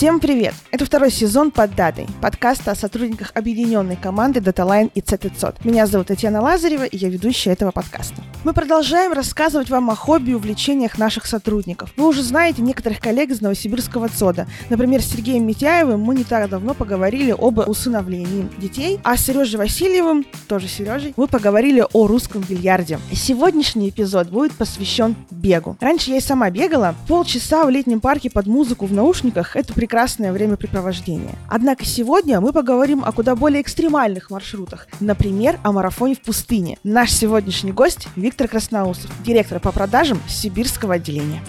[0.00, 0.54] Всем привет!
[0.70, 5.56] Это второй сезон под датой, подкаста о сотрудниках объединенной команды DataLine и CT500.
[5.62, 8.14] Меня зовут Татьяна Лазарева, и я ведущая этого подкаста.
[8.42, 11.92] Мы продолжаем рассказывать вам о хобби и увлечениях наших сотрудников.
[11.98, 14.46] Вы уже знаете некоторых коллег из Новосибирского ЦОДа.
[14.70, 19.58] Например, с Сергеем Митяевым мы не так давно поговорили об усыновлении детей, а с Сережей
[19.58, 22.98] Васильевым, тоже Сережей, мы поговорили о русском бильярде.
[23.12, 25.76] Сегодняшний эпизод будет посвящен бегу.
[25.78, 26.94] Раньше я и сама бегала.
[27.06, 31.34] Полчаса в летнем парке под музыку в наушниках– это прекрасное времяпрепровождение.
[31.48, 36.78] Однако сегодня мы поговорим о куда более экстремальных маршрутах, например, о марафоне в пустыне.
[36.84, 41.42] Наш сегодняшний гость Виктор Красноусов, директор по продажам сибирского отделения.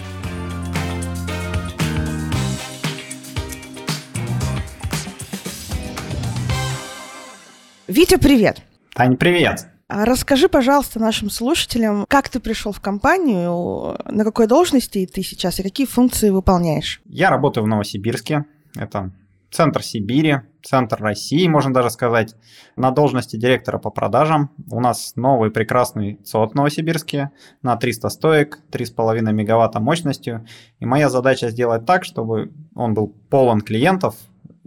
[7.86, 8.60] Витя, привет!
[8.92, 9.68] Тань, привет!
[9.94, 15.60] А расскажи, пожалуйста, нашим слушателям, как ты пришел в компанию, на какой должности ты сейчас
[15.60, 17.02] и какие функции выполняешь?
[17.04, 18.46] Я работаю в Новосибирске.
[18.74, 19.12] Это
[19.50, 22.34] центр Сибири, центр России, можно даже сказать,
[22.74, 24.48] на должности директора по продажам.
[24.70, 30.46] У нас новый прекрасный ЦОД в Новосибирске на 300 стоек, 3,5 мегаватта мощностью.
[30.80, 34.16] И моя задача сделать так, чтобы он был полон клиентов,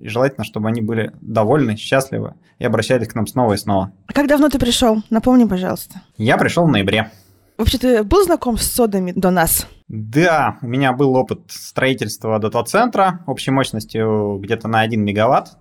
[0.05, 3.91] и желательно, чтобы они были довольны, счастливы и обращались к нам снова и снова.
[4.05, 5.01] А как давно ты пришел?
[5.09, 6.01] Напомни, пожалуйста.
[6.17, 7.11] Я пришел в ноябре.
[7.57, 9.67] Вообще, ты был знаком с содами до нас?
[9.87, 15.57] Да, у меня был опыт строительства дата-центра общей мощностью где-то на 1 мегаватт.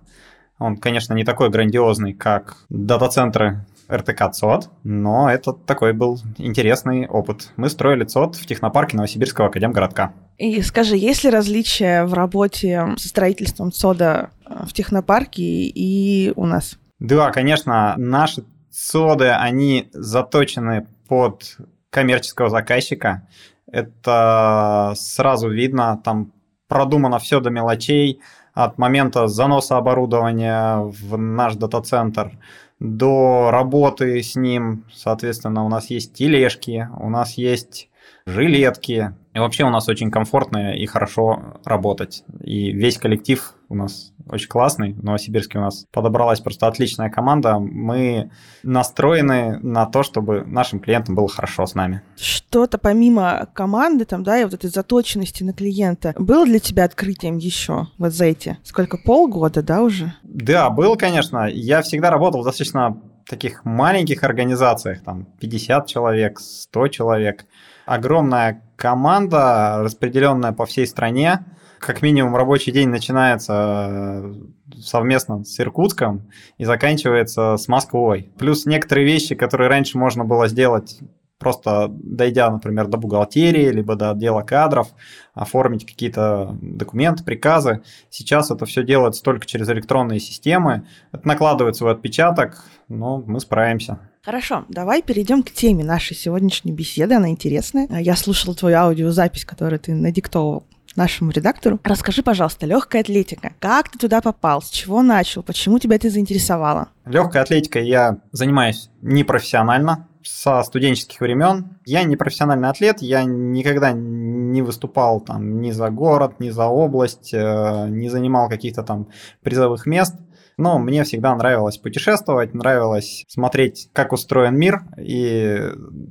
[0.59, 7.51] Он, конечно, не такой грандиозный, как дата-центры РТК ЦОД, но это такой был интересный опыт.
[7.55, 10.13] Мы строили ЦОД в технопарке Новосибирского академгородка.
[10.37, 16.77] И скажи, есть ли различия в работе со строительством ЦОДа в технопарке и у нас?
[16.99, 21.57] Да, конечно, наши ЦОДы, они заточены под
[21.89, 23.27] коммерческого заказчика.
[23.71, 26.33] Это сразу видно, там
[26.67, 28.21] продумано все до мелочей,
[28.53, 32.39] от момента заноса оборудования в наш дата-центр
[32.79, 34.85] до работы с ним.
[34.93, 37.89] Соответственно, у нас есть тележки, у нас есть
[38.25, 39.13] жилетки.
[39.33, 42.23] И вообще у нас очень комфортно и хорошо работать.
[42.41, 44.93] И весь коллектив у нас очень классный.
[44.93, 47.59] В Новосибирске у нас подобралась просто отличная команда.
[47.59, 48.31] Мы
[48.63, 52.01] настроены на то, чтобы нашим клиентам было хорошо с нами.
[52.15, 57.37] Что-то помимо команды там, да, и вот этой заточенности на клиента, было для тебя открытием
[57.37, 60.13] еще вот за эти, сколько, полгода, да, уже?
[60.23, 61.47] Да, был, конечно.
[61.47, 67.45] Я всегда работал достаточно таких маленьких организациях, там 50 человек, 100 человек
[67.85, 71.45] огромная команда, распределенная по всей стране.
[71.79, 74.33] Как минимум рабочий день начинается э,
[74.79, 78.31] совместно с Иркутском и заканчивается с Москвой.
[78.37, 80.99] Плюс некоторые вещи, которые раньше можно было сделать
[81.37, 84.87] просто дойдя, например, до бухгалтерии, либо до отдела кадров,
[85.33, 87.83] оформить какие-то документы, приказы.
[88.09, 90.87] Сейчас это все делается только через электронные системы.
[91.11, 93.99] Это накладывает свой отпечаток, но мы справимся.
[94.23, 97.15] Хорошо, давай перейдем к теме нашей сегодняшней беседы.
[97.15, 97.87] Она интересная.
[97.99, 100.65] Я слушала твою аудиозапись, которую ты надиктовал
[100.95, 101.79] нашему редактору.
[101.83, 103.53] Расскажи, пожалуйста, легкая атлетика.
[103.59, 104.61] Как ты туда попал?
[104.61, 105.43] С чего начал?
[105.43, 106.89] Почему тебя это заинтересовало?
[107.05, 111.77] Легкой атлетикой я занимаюсь непрофессионально со студенческих времен.
[111.85, 117.33] Я не профессиональный атлет, я никогда не выступал там ни за город, ни за область,
[117.33, 119.09] э, не занимал каких-то там
[119.43, 120.15] призовых мест.
[120.57, 124.83] Но мне всегда нравилось путешествовать, нравилось смотреть, как устроен мир.
[124.97, 125.59] И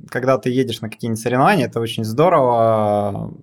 [0.09, 3.33] когда ты едешь на какие-нибудь соревнования, это очень здорово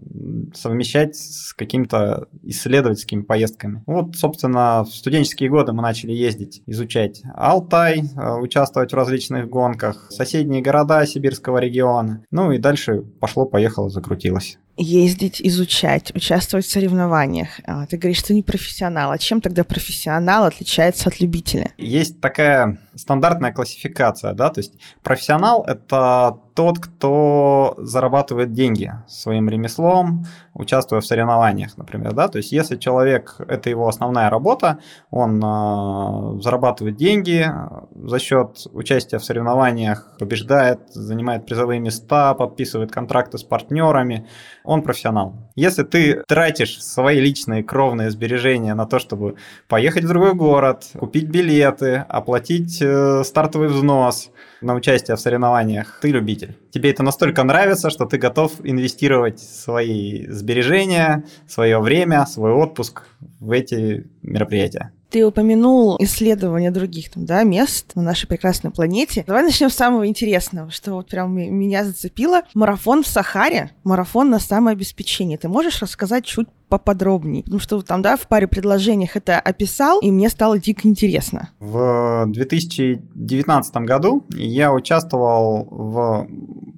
[0.57, 3.83] совмещать с какими-то исследовательскими поездками.
[3.87, 10.07] Вот, собственно, в студенческие годы мы начали ездить, изучать Алтай, э, участвовать в различных гонках,
[10.11, 12.25] соседние города сибирского региона.
[12.31, 17.61] Ну и дальше пошло-поехало, закрутилось ездить, изучать, участвовать в соревнованиях.
[17.67, 19.11] А, ты говоришь, что не профессионал.
[19.11, 21.73] А чем тогда профессионал отличается от любителя?
[21.77, 30.27] Есть такая стандартная классификация, да, то есть профессионал– это тот, кто зарабатывает деньги своим ремеслом,
[30.55, 34.79] участвуя в соревнованиях, например, да, то есть если человек, это его основная работа,
[35.11, 37.51] он э, зарабатывает деньги
[37.95, 44.27] за счет участия в соревнованиях, побеждает, занимает призовые места, подписывает контракты с партнерами,
[44.65, 45.35] он профессионал.
[45.55, 49.37] Если ты тратишь свои личные кровные сбережения на то, чтобы
[49.69, 54.31] поехать в другой город, купить билеты, оплатить э, стартовый взнос
[54.63, 56.57] на участие в соревнованиях, ты любитель.
[56.71, 63.03] Тебе это настолько нравится, что ты готов инвестировать свои сбережения, свое время, свой отпуск
[63.41, 64.93] в эти мероприятия.
[65.13, 69.25] Ты упомянул исследования других там, да, мест на нашей прекрасной планете.
[69.27, 72.43] Давай начнем с самого интересного, что вот прям меня зацепило.
[72.55, 75.37] Марафон в Сахаре, марафон на самообеспечение.
[75.37, 77.43] Ты можешь рассказать чуть поподробнее?
[77.43, 81.51] Потому что там, да, в паре предложениях это описал, и мне стало дико интересно.
[81.61, 86.27] В 2019 году я участвовал в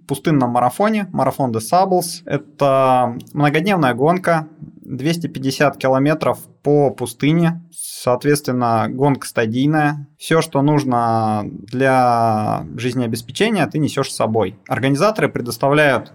[0.09, 2.23] пустынном марафоне, марафон de Sables.
[2.27, 4.49] Это многодневная гонка,
[4.96, 10.08] 250 километров по пустыне, соответственно, гонка стадийная.
[10.19, 14.58] Все, что нужно для жизнеобеспечения, ты несешь с собой.
[14.69, 16.12] Организаторы предоставляют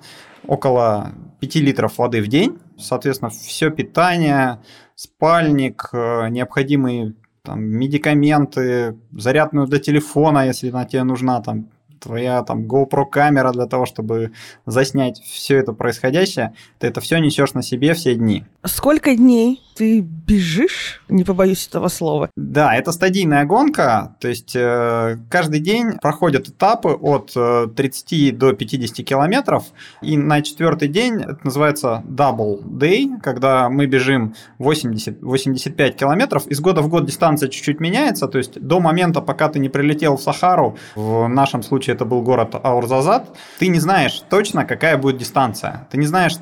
[0.48, 4.60] около 5 литров воды в день, соответственно, все питание,
[4.96, 12.66] спальник, э, необходимые там, медикаменты, зарядную для телефона, если она тебе нужна, там, твоя там
[12.66, 14.32] GoPro камера для того, чтобы
[14.66, 18.46] заснять все это происходящее, ты это все несешь на себе все дни.
[18.66, 21.02] Сколько дней ты бежишь?
[21.08, 22.30] Не побоюсь этого слова.
[22.36, 28.52] Да, это стадийная гонка, то есть э, каждый день проходят этапы от э, 30 до
[28.52, 29.64] 50 километров,
[30.02, 36.46] и на четвертый день это называется double day, когда мы бежим 80-85 километров.
[36.48, 40.18] Из года в год дистанция чуть-чуть меняется, то есть до момента, пока ты не прилетел
[40.18, 45.18] в Сахару, в нашем случае это был город Аурзазад, ты не знаешь точно, какая будет
[45.18, 45.88] дистанция.
[45.92, 46.38] Ты не знаешь,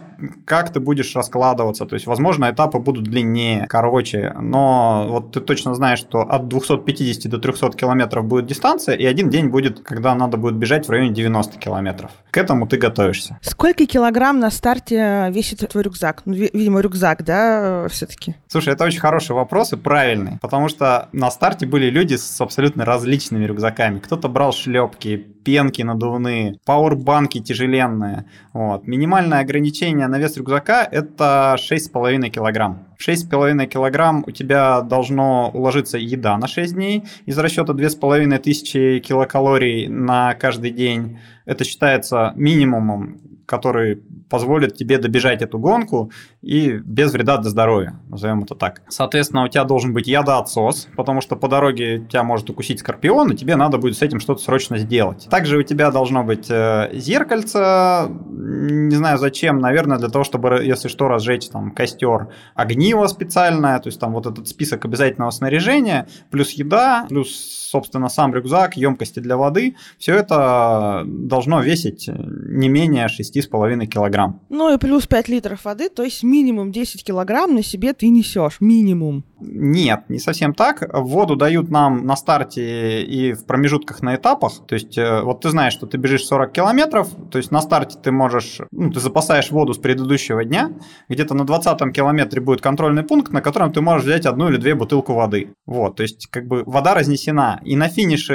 [0.46, 1.86] как ты будешь раскладываться.
[1.86, 7.31] То есть, возможно, этапы будут длиннее, короче, но вот ты точно знаешь, что от 250
[7.31, 11.12] до 300 километров будет дистанция, и один день будет, когда надо будет бежать в районе
[11.12, 12.12] 90 километров.
[12.31, 13.38] К этому ты готовишься.
[13.42, 16.24] Сколько килограмм на старте весит твой рюкзак?
[16.25, 18.36] Ну, видимо, рюкзак, да, все-таки?
[18.48, 22.86] Слушай, это очень хороший вопрос и правильный, потому что на старте были люди с абсолютно
[22.86, 24.00] различными рюкзаками.
[24.00, 25.18] Кто-то брал шлепки,
[25.48, 28.25] пенки надувные, пауэрбанки тяжеленные.
[28.52, 28.86] Вот.
[28.86, 32.88] Минимальное ограничение на вес рюкзака– это 6,5 килограмм.
[33.00, 40.33] 6,5 килограмм у тебя должно уложиться еда на 6 дней из расчета 2500 килокалорий на
[40.36, 41.19] каждый день.
[41.45, 48.44] Это считается минимумом который позволит тебе добежать эту гонку и без вреда для здоровья, назовем
[48.44, 48.82] это так.
[48.90, 53.36] Соответственно, у тебя должен быть ядоотсос, потому что по дороге тебя может укусить скорпион, и
[53.36, 55.28] тебе надо будет с этим что-то срочно сделать.
[55.30, 60.88] Также у тебя должно быть э, зеркальце, не знаю зачем, наверное, для того, чтобы, если
[60.88, 66.52] что, разжечь там костер, огниво специальное, то есть там вот этот список обязательного снаряжения, плюс
[66.52, 73.86] еда, плюс собственно, сам рюкзак, емкости для воды, все это должно весить не менее 6,5
[73.86, 74.17] килограмм.
[74.50, 78.58] Ну и плюс 5 литров воды, то есть минимум 10 килограмм на себе ты несешь,
[78.60, 79.24] минимум.
[79.40, 80.84] Нет, не совсем так.
[80.94, 84.66] Воду дают нам на старте и в промежутках на этапах.
[84.68, 87.98] То есть э, вот ты знаешь, что ты бежишь 40 километров, то есть на старте
[88.02, 90.72] ты можешь, ну, ты запасаешь воду с предыдущего дня,
[91.08, 94.74] где-то на 20 километре будет контрольный пункт, на котором ты можешь взять одну или две
[94.74, 95.54] бутылку воды.
[95.66, 97.62] Вот, то есть как бы вода разнесена.
[97.64, 98.34] И на финише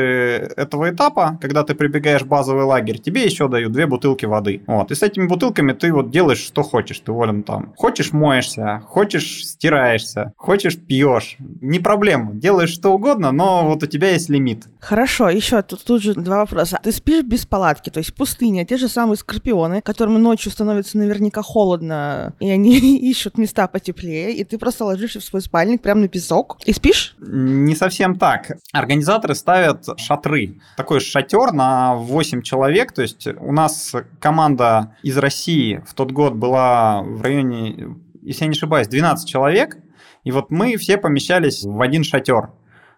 [0.57, 4.63] этого этапа, когда ты прибегаешь в базовый лагерь, тебе еще дают две бутылки воды.
[4.67, 7.01] Вот, и с этими бутылками ты вот делаешь что хочешь.
[7.01, 7.75] Ты волен там.
[7.77, 11.37] Хочешь моешься, хочешь стираешься, хочешь пьешь.
[11.61, 12.35] Не проблема.
[12.35, 14.65] Делаешь что угодно, но вот у тебя есть лимит.
[14.81, 16.81] Хорошо, еще тут, тут же два вопроса.
[16.83, 21.43] Ты спишь без палатки, то есть пустыня, те же самые скорпионы, которым ночью становится наверняка
[21.43, 22.79] холодно, и они
[23.11, 27.15] ищут места потеплее, и ты просто ложишься в свой спальник прямо на песок и спишь?
[27.19, 28.59] Не совсем так.
[28.73, 30.61] Организаторы ставят шатры.
[30.77, 36.35] Такой шатер на 8 человек, то есть у нас команда из России в тот год
[36.35, 39.79] была в районе, если я не ошибаюсь, 12 человек,
[40.25, 42.51] и вот мы все помещались в один шатер.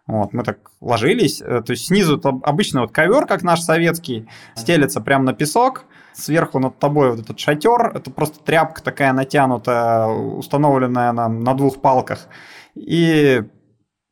[0.06, 5.00] Вот, мы так ложились, э, то есть снизу обычно вот ковер, как наш советский, стелется
[5.00, 11.12] прямо на песок, сверху над тобой вот этот шатер, это просто тряпка такая натянутая, установленная
[11.12, 12.28] на, на двух палках,
[12.74, 13.44] и,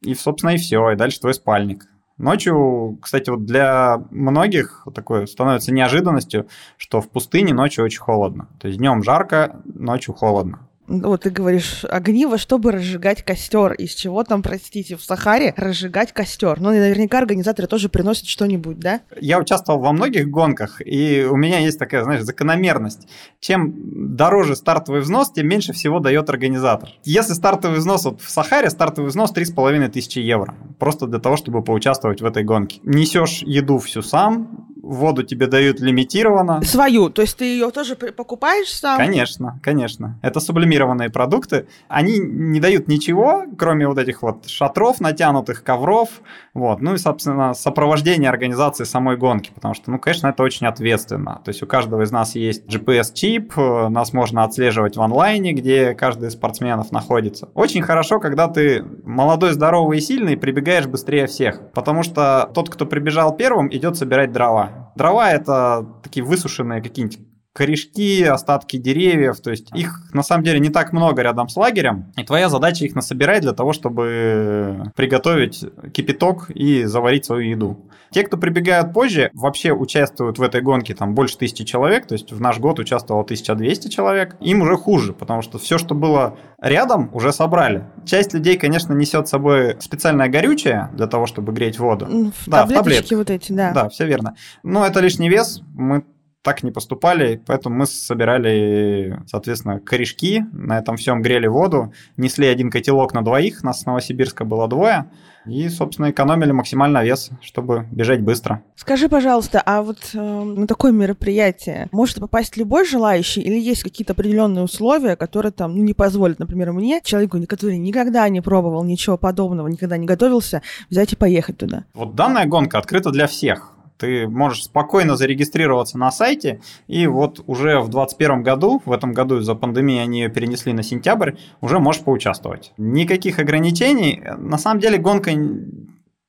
[0.01, 1.87] и, собственно, и все, и дальше твой спальник.
[2.23, 8.49] Ночью, кстати, вот для многих такое становится неожиданностью, что в пустыне ночью очень холодно.
[8.61, 10.61] То есть днем жарко, ночью холодно
[11.01, 13.73] вот ты говоришь, огниво, чтобы разжигать костер.
[13.73, 16.61] Из чего там, простите, в Сахаре разжигать костер?
[16.61, 19.01] Ну, наверняка организаторы тоже приносят что-нибудь, да?
[19.21, 23.09] Я участвовал во многих гонках, и у меня есть такая, знаешь, закономерность.
[23.41, 26.91] Чем дороже стартовый взнос, тем меньше всего дает организатор.
[27.05, 30.55] Если стартовый взнос вот в Сахаре, стартовый взнос 3,5 тысячи евро.
[30.79, 32.81] Просто для того, чтобы поучаствовать в этой гонке.
[32.83, 36.61] Несешь еду всю сам, воду тебе дают лимитированно.
[36.63, 38.99] Свою, то есть ты ее тоже покупаешь сам?
[38.99, 40.19] Конечно, конечно.
[40.23, 41.67] Это сублимированные продукты.
[41.89, 46.09] Они не дают ничего, кроме вот этих вот шатров натянутых, ковров,
[46.53, 46.81] вот.
[46.81, 51.41] Ну и, собственно, сопровождение организации самой гонки, потому что, ну, конечно, это очень ответственно.
[51.45, 56.29] То есть у каждого из нас есть GPS-чип, нас можно отслеживать в онлайне, где каждый
[56.29, 57.49] из спортсменов находится.
[57.55, 62.85] Очень хорошо, когда ты молодой, здоровый и сильный, прибегаешь быстрее всех, потому что тот, кто
[62.87, 64.72] прибежал первым, идет собирать дрова.
[64.95, 67.21] Дрова— это такие высушенные какие-нибудь
[67.53, 72.13] корешки, остатки деревьев, то есть их на самом деле не так много рядом с лагерем,
[72.17, 77.91] и твоя задача их насобирать для того, чтобы приготовить кипяток и заварить свою еду.
[78.11, 82.33] Те, кто прибегают позже, вообще участвуют в этой гонке там больше тысячи человек, то есть
[82.33, 87.11] в наш год участвовало 1200 человек, им уже хуже, потому что все, что было рядом,
[87.13, 87.85] уже собрали.
[88.05, 92.07] Часть людей, конечно, несет с собой специальное горючее для того, чтобы греть воду.
[92.07, 93.73] В да, таблеточки в вот эти, да.
[93.73, 94.37] Да, все верно.
[94.63, 96.05] Но это лишний вес, мы
[96.43, 102.71] так не поступали, поэтому мы собирали, соответственно, корешки, на этом всем грели воду, несли один
[102.71, 105.07] котелок на двоих, нас с Новосибирска было двое,
[105.47, 108.63] и, собственно, экономили максимально вес, чтобы бежать быстро.
[108.77, 114.13] Скажи, пожалуйста, а вот э, на такое мероприятие может попасть любой желающий или есть какие-то
[114.13, 119.17] определенные условия, которые там ну, не позволят, например, мне, человеку, который никогда не пробовал ничего
[119.17, 121.85] подобного, никогда не готовился, взять и поехать туда?
[121.95, 123.72] Вот данная гонка открыта для всех.
[124.03, 129.39] Ты можешь спокойно зарегистрироваться на сайте, и вот уже в 2021 году, в этом году
[129.39, 132.73] из-за пандемии они ее перенесли на сентябрь, уже можешь поучаствовать.
[132.77, 134.21] Никаких ограничений.
[134.39, 135.31] На самом деле гонка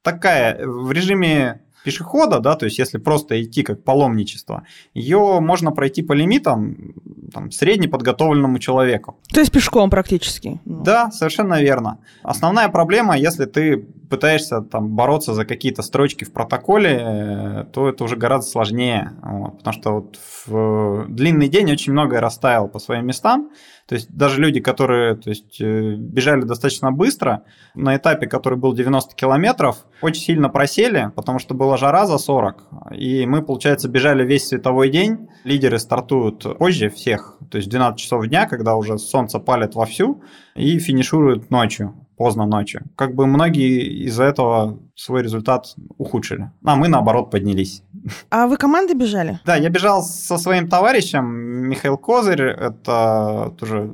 [0.04, 6.04] такая в режиме пешехода, да, то есть если просто идти как паломничество, ее можно пройти
[6.04, 6.94] по лимитам
[7.34, 9.18] там, среднеподготовленному человеку.
[9.34, 10.62] То есть пешком практически.
[10.66, 11.98] Да, совершенно верно.
[12.22, 18.04] Основная проблема, если ты пытаешься там бороться за какие-то строчки в протоколе, э, то это
[18.04, 23.08] уже гораздо сложнее, вот, потому что вот в длинный день очень многое растаяло по своим
[23.08, 23.50] местам,
[23.88, 27.44] то есть даже люди, которые то есть, э, бежали достаточно быстро,
[27.74, 32.68] на этапе, который был 90 километров, очень сильно просели, потому что была жара за 40.
[32.92, 35.28] И мы, получается, бежали весь световой день.
[35.44, 40.22] Лидеры стартуют позже всех, то есть 12 часов дня, когда уже солнце палит вовсю,
[40.56, 42.82] и финишируют ночью поздно ночью.
[42.96, 46.52] Как бы многие из-за этого свой результат ухудшили.
[46.64, 47.84] А мы, наоборот, поднялись.
[48.30, 49.40] А вы команды бежали?
[49.46, 51.26] Да, я бежал со своим товарищем
[51.70, 52.44] Михаил Козырь.
[52.44, 53.90] Это тоже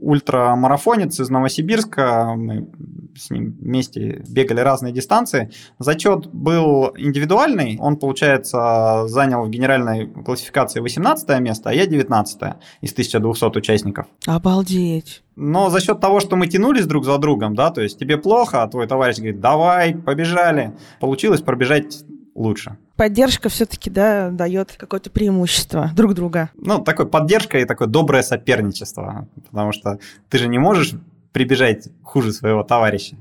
[0.00, 2.34] ультрамарафонец из Новосибирска.
[2.36, 2.68] Мы
[3.18, 5.50] с ним вместе бегали разные дистанции.
[5.78, 7.78] Зачет был индивидуальный.
[7.80, 12.40] Он, получается, занял в генеральной классификации 18 место, а я 19
[12.80, 14.06] из 1200 участников.
[14.26, 15.22] Обалдеть.
[15.36, 18.62] Но за счет того, что мы тянулись друг за другом, да, то есть тебе плохо,
[18.62, 22.76] а твой товарищ говорит, давай, побежали, получилось пробежать лучше.
[22.96, 26.50] Поддержка все-таки, да, дает какое-то преимущество друг друга.
[26.56, 29.98] Ну, такой поддержка и такое доброе соперничество, потому что
[30.28, 30.94] ты же не можешь
[31.32, 33.16] прибежать хуже своего товарища.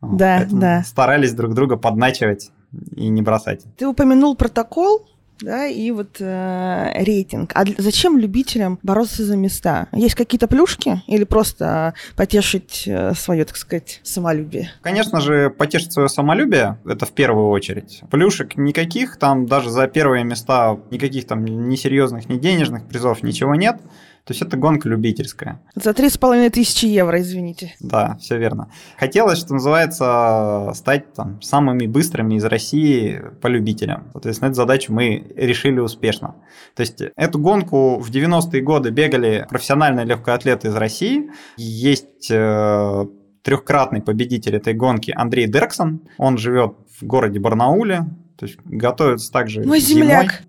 [0.00, 0.82] Да, Поэтому да.
[0.82, 2.50] Старались друг друга подначивать
[2.94, 3.64] и не бросать.
[3.76, 5.06] Ты упомянул протокол,
[5.42, 7.50] да, и вот э, рейтинг.
[7.54, 9.88] А зачем любителям бороться за места?
[9.92, 14.70] Есть какие-то плюшки или просто потешить э, свое, так сказать, самолюбие?
[14.82, 18.02] Конечно же, потешить свое самолюбие это в первую очередь.
[18.10, 23.54] Плюшек никаких, там даже за первые места никаких там ни серьезных, ни денежных призов ничего
[23.54, 23.80] нет.
[24.24, 25.60] То есть это гонка любительская.
[25.74, 27.74] За три с половиной тысячи евро, извините.
[27.80, 28.70] Да, все верно.
[28.96, 34.10] Хотелось, что называется, стать там, самыми быстрыми из России по любителям.
[34.12, 36.36] Соответственно, эту задачу мы решили успешно.
[36.76, 41.30] То есть эту гонку в 90-е годы бегали профессиональные легкоатлеты из России.
[41.56, 43.06] Есть э,
[43.42, 46.02] трехкратный победитель этой гонки Андрей Дерксон.
[46.16, 48.04] Он живет в городе Барнауле,
[48.38, 50.02] то есть готовится также Мой зимой.
[50.04, 50.42] земляк.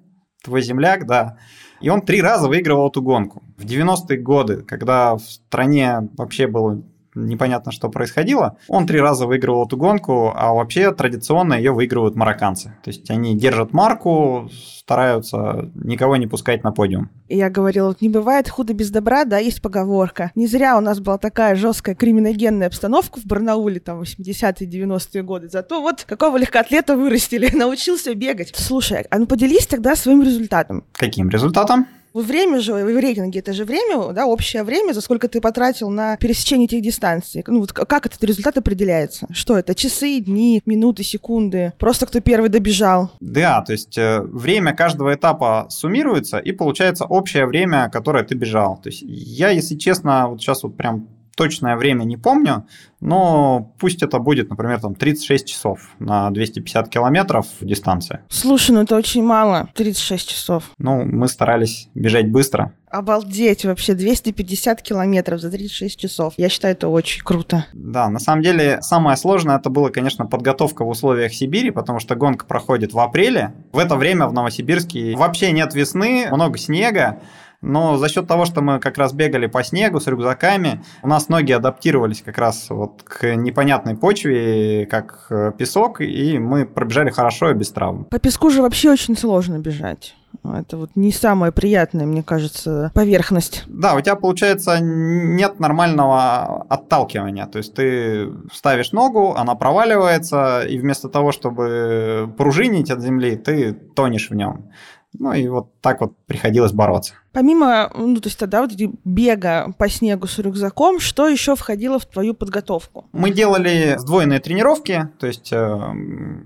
[0.43, 1.37] Твой земляк, да.
[1.83, 3.43] И он три раза выигрывал эту гонку.
[3.57, 6.81] В 90-е годы, когда в стране вообще было
[7.15, 8.57] непонятно, что происходило.
[8.67, 12.75] Он три раза выигрывал эту гонку, а вообще традиционно ее выигрывают марокканцы.
[12.83, 17.09] То есть они держат марку, стараются никого не пускать на подиум.
[17.29, 20.31] Я говорила, вот не бывает худо без добра, да, есть поговорка.
[20.35, 25.49] Не зря у нас была такая жесткая криминогенная обстановка в Барнауле, там, 80-е, 90-е годы.
[25.49, 28.53] Зато вот какого легкоатлета вырастили, научился бегать.
[28.55, 30.83] Слушай, а ну поделись тогда своим результатом.
[30.93, 31.87] Каким результатом?
[32.13, 36.17] Время же, в рейтинге это же время, да, общее время, за сколько ты потратил на
[36.17, 37.43] пересечение этих дистанций.
[37.47, 39.27] Ну вот как этот результат определяется?
[39.31, 39.73] Что это?
[39.73, 41.73] Часы, дни, минуты, секунды?
[41.79, 43.11] Просто кто первый добежал?
[43.19, 48.79] Да, то есть э, время каждого этапа суммируется и получается общее время, которое ты бежал.
[48.81, 52.67] То есть я, если честно, вот сейчас вот прям точное время не помню,
[52.99, 58.23] но пусть это будет, например, там 36 часов на 250 километров дистанция.
[58.29, 60.71] Слушай, ну это очень мало, 36 часов.
[60.77, 62.73] Ну, мы старались бежать быстро.
[62.89, 66.33] Обалдеть, вообще 250 километров за 36 часов.
[66.37, 67.65] Я считаю, это очень круто.
[67.73, 72.15] Да, на самом деле самое сложное это было, конечно, подготовка в условиях Сибири, потому что
[72.15, 73.53] гонка проходит в апреле.
[73.71, 77.19] В это время в Новосибирске вообще нет весны, много снега.
[77.63, 81.29] Но за счет того, что мы как раз бегали по снегу с рюкзаками, у нас
[81.29, 87.51] ноги адаптировались как раз вот к непонятной почве, как э, песок, и мы пробежали хорошо
[87.51, 88.03] и без травм.
[88.05, 90.13] По песку же вообще очень сложно бежать.
[90.43, 93.63] Это вот не самая приятная, мне кажется, поверхность.
[93.67, 97.45] Да, у тебя, получается, нет нормального отталкивания.
[97.45, 103.73] То есть ты ставишь ногу, она проваливается, и вместо того, чтобы пружинить от земли, ты
[103.73, 104.71] тонешь в нем.
[105.17, 107.13] Ну и вот так вот приходилось бороться.
[107.33, 108.71] Помимо, ну, то есть тогда вот
[109.03, 113.05] бега по снегу с рюкзаком, что еще входило в твою подготовку?
[113.11, 115.79] Мы делали сдвоенные тренировки, то есть э,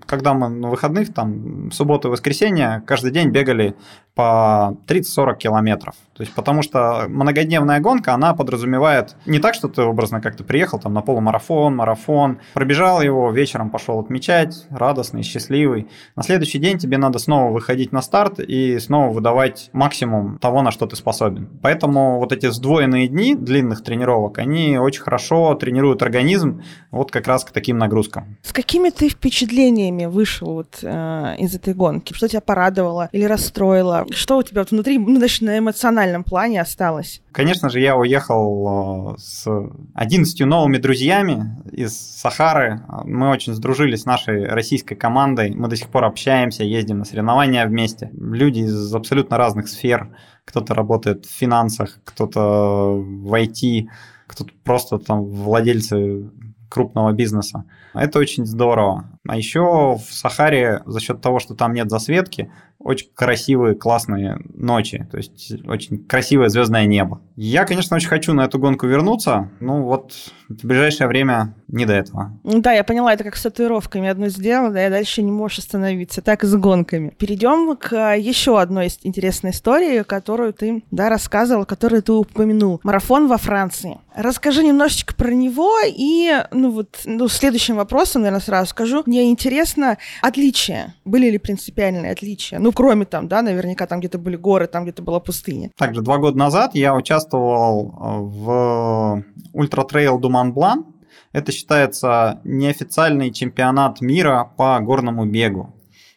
[0.06, 3.76] когда мы на выходных, там, субботу и воскресенье, каждый день бегали
[4.16, 5.94] по 30-40 километров.
[6.14, 10.80] То есть потому что многодневная гонка, она подразумевает не так, что ты образно как-то приехал
[10.80, 15.88] там на полумарафон, марафон, пробежал его, вечером пошел отмечать, радостный, счастливый.
[16.16, 19.27] На следующий день тебе надо снова выходить на старт и снова выдавать
[19.74, 21.50] максимум того, на что ты способен.
[21.62, 27.46] Поэтому вот эти сдвоенные дни длинных тренировок, они очень хорошо тренируют организм вот как раз
[27.46, 28.38] к таким нагрузкам.
[28.44, 32.14] С какими ты впечатлениями вышел вот э, из этой гонки?
[32.14, 34.06] Что тебя порадовало или расстроило?
[34.12, 37.22] Что у тебя вот внутри, ну, даже на эмоциональном плане осталось?
[37.38, 39.48] Конечно же, я уехал э, с
[39.94, 42.82] 11 новыми друзьями из Сахары.
[43.04, 45.54] Мы очень сдружились с нашей российской командой.
[45.54, 48.10] Мы до сих пор общаемся, ездим на соревнования вместе.
[48.14, 50.10] Люди из абсолютно разных сфер
[50.46, 53.88] кто-то работает в финансах, кто-то в IT,
[54.26, 56.32] кто-то просто там владельцы
[56.70, 57.66] крупного бизнеса.
[57.94, 59.12] Это очень здорово.
[59.28, 65.08] А еще в Сахаре за счет того, что там нет засветки, очень красивые, классные ночи,
[65.12, 67.22] то есть очень красивое звездное небо.
[67.36, 70.14] Я, конечно, очень хочу на эту гонку вернуться, ну вот
[70.50, 72.32] в ближайшее время не до этого.
[72.44, 74.08] Да, я поняла, это как с татуировками.
[74.08, 76.22] Одно сделала, да, и дальше не можешь остановиться.
[76.22, 77.10] Так и с гонками.
[77.18, 82.80] Перейдем к еще одной интересной истории, которую ты, да, рассказывал, которую ты упомянул.
[82.84, 83.98] Марафон во Франции.
[84.16, 89.04] Расскажи немножечко про него и, ну вот, ну, следующим вопросом, наверное, сразу скажу.
[89.06, 90.96] Мне интересно, отличия.
[91.06, 92.60] Были ли принципиальные отличия?
[92.60, 95.72] Ну, кроме там, да, наверняка там где-то были горы, там где-то была пустыня.
[95.78, 100.86] Также два года назад я участвовал э, в Ultra-Trail du Mont-Blanc.
[101.34, 105.74] Это считается неофициальный чемпионат мира по горному бегу.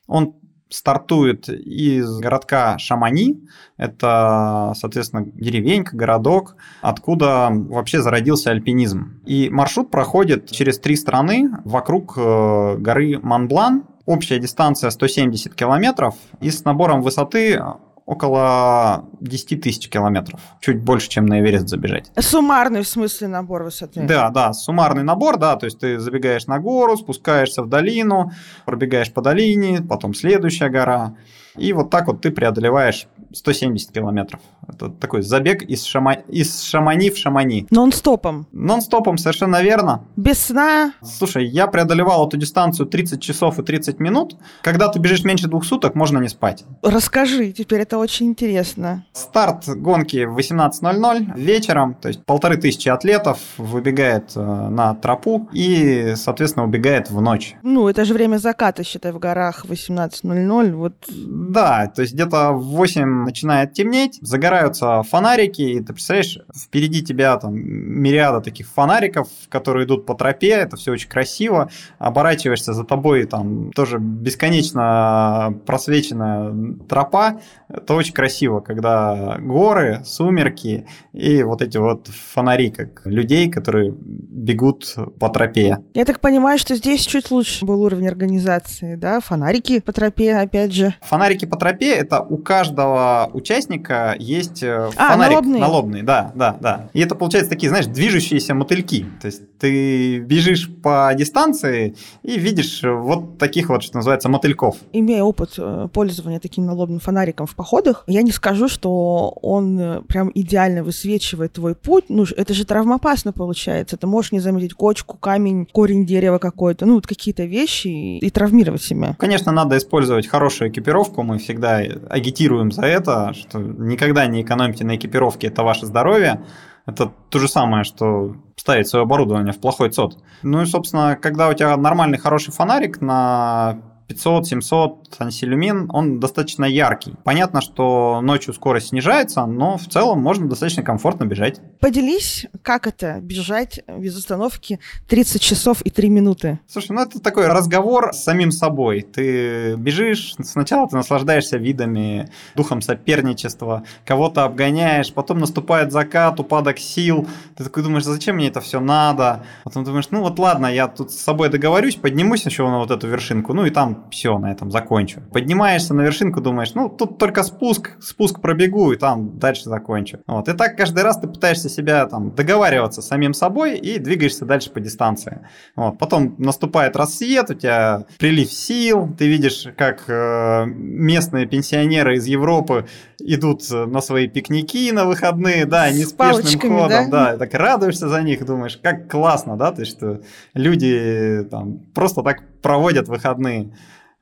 [0.07, 0.35] Он
[0.71, 3.41] стартует из городка Шамони,
[3.77, 9.21] это, соответственно, деревенька, городок, откуда вообще зародился альпинизм.
[9.27, 16.17] И маршрут проходит через три страны вокруг э, горы Монблан, Общая дистанция 170 километров.
[16.41, 17.63] И с набором высоты
[18.07, 20.41] около 10 тысяч километров.
[20.61, 22.11] Чуть больше, чем на Эверест забежать.
[22.19, 24.03] Суммарный в смысле набор высоты?
[24.03, 28.33] Да, да, суммарный набор, да, то есть ты забегаешь на гору, спускаешься в долину,
[28.65, 31.15] пробегаешь по долине, потом следующая гора.
[31.57, 34.41] И вот так вот ты преодолеваешь 170 километров.
[34.69, 36.15] Это такой забег из, шама...
[36.29, 37.67] из Шамани в Шамани.
[37.71, 38.47] Нон-стопом?
[38.53, 40.05] Нон-стопом, совершенно верно.
[40.17, 40.93] Без сна?
[41.03, 44.37] Слушай, я преодолевал эту дистанцию 30 часов и 30 минут.
[44.63, 46.65] Когда ты бежишь меньше двух суток, можно не спать.
[46.83, 49.05] Расскажи, теперь это очень интересно.
[49.13, 56.15] Старт гонки в 18.00 вечером, то есть полторы тысячи атлетов выбегает э, на тропу и,
[56.15, 57.57] соответственно, убегает в ночь.
[57.63, 60.73] Ну, это же время заката, считай, в горах 18.00.
[60.73, 67.03] Вот да, то есть где-то в 8 начинает темнеть, загораются фонарики, и ты представляешь, впереди
[67.03, 71.69] тебя там мириада таких фонариков, которые идут по тропе, это все очень красиво,
[71.99, 79.00] оборачиваешься за тобой, там тоже бесконечно просвеченная тропа, это очень красиво, когда
[79.39, 85.79] горы, сумерки и вот эти вот фонари, как людей, которые бегут по тропе.
[85.95, 90.73] Я так понимаю, что здесь чуть лучше был уровень организации, да, фонарики по тропе, опять
[90.73, 90.95] же.
[91.03, 95.61] Фонарики по тропе это у каждого участника есть э, а, фонарик налобный.
[95.61, 96.91] налобный, да, да, да.
[96.93, 99.07] И это получается такие, знаешь, движущиеся мотыльки.
[99.21, 104.77] То есть ты бежишь по дистанции и видишь вот таких вот, что называется, мотыльков.
[104.93, 110.03] Имея опыт э, пользования таким налобным фонариком в походах, я не скажу, что он э,
[110.03, 112.05] прям идеально высвечивает твой путь.
[112.09, 113.97] Ну, это же травмоопасно получается.
[113.97, 118.31] Ты можешь не заметить кочку, камень, корень дерева какой-то, ну, вот какие-то вещи и, и
[118.31, 119.17] травмировать себя.
[119.19, 124.97] Конечно, надо использовать хорошую экипировку, мы всегда агитируем за это, что никогда не экономьте на
[124.97, 126.41] экипировке, это ваше здоровье.
[126.87, 130.19] Это то же самое, что ставить свое оборудование в плохой ЦОД.
[130.43, 137.15] Ну и, собственно, когда у тебя нормальный хороший фонарик на 500-700 ансилюмин, он достаточно яркий.
[137.25, 141.61] Понятно, что ночью скорость снижается, но в целом можно достаточно комфортно бежать.
[141.81, 146.59] Поделись, как это бежать без установки 30 часов и 3 минуты?
[146.67, 149.03] Слушай, ну это такой разговор с самим собой.
[149.03, 157.27] Ты бежишь, сначала ты наслаждаешься видами, духом соперничества, кого-то обгоняешь, потом наступает закат, упадок сил,
[157.57, 159.45] ты такой думаешь, зачем мне это все надо?
[159.65, 163.07] Потом думаешь, ну вот ладно, я тут с собой договорюсь, поднимусь еще на вот эту
[163.07, 165.21] вершинку, ну и там все, на этом закончу.
[165.33, 170.21] Поднимаешься на вершинку, думаешь, ну, тут только спуск, спуск пробегу, и там дальше закончу.
[170.27, 170.49] Вот.
[170.49, 174.71] И так каждый раз ты пытаешься себя там договариваться с самим собой и двигаешься дальше
[174.71, 175.47] по дистанции.
[175.77, 175.99] Вот.
[175.99, 182.87] Потом наступает рассвет, у тебя прилив сил, ты видишь, как э, местные пенсионеры из Европы
[183.19, 187.33] идут на свои пикники на выходные, да, неспешным ходом, да?
[187.33, 190.21] да, так радуешься за них, думаешь, как классно, да, то есть что
[190.55, 193.73] люди там просто так проводят выходные.